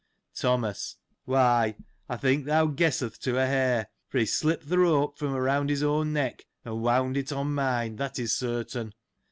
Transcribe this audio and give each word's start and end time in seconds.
Thomas.— 0.33 0.95
Why, 1.25 1.75
I 2.09 2.17
think 2.17 2.45
thou 2.45 2.65
guesseth 2.65 3.19
to 3.19 3.37
a 3.37 3.45
hair; 3.45 3.91
for 4.09 4.17
he 4.17 4.25
slip 4.25 4.61
ped 4.61 4.69
th' 4.69 4.77
rope 4.77 5.19
from 5.19 5.35
around 5.35 5.69
his 5.69 5.83
own 5.83 6.11
neck, 6.11 6.47
and 6.65 6.81
wound 6.81 7.17
it 7.17 7.31
on 7.31 7.53
mine; 7.53 7.97
that 7.97 8.17
is 8.17 8.35
certain. 8.35 8.95